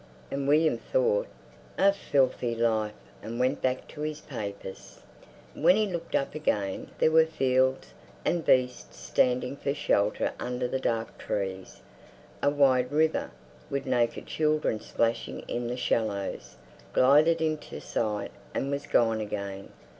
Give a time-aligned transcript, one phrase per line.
[0.31, 1.27] And William thought,
[1.77, 4.99] "A filthy life!" and went back to his papers.
[5.53, 7.93] When he looked up again there were fields,
[8.25, 11.81] and beasts standing for shelter under the dark trees.
[12.41, 13.29] A wide river,
[13.69, 16.55] with naked children splashing in the shallows,
[16.93, 19.69] glided into sight and was gone again.